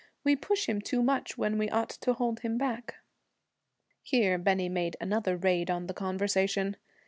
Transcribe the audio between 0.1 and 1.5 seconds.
We push him too much